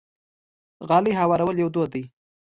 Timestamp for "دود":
1.75-1.89